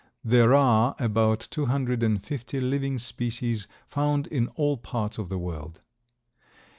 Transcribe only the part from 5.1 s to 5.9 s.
of the world.